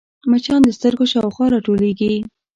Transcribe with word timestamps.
مچان 0.31 0.59
د 0.63 0.69
سترګو 0.77 1.05
شاوخوا 1.11 1.45
راټولېږي 1.53 2.13